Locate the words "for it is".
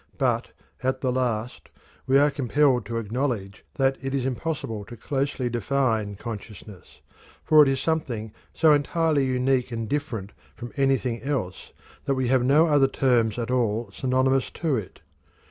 7.43-7.79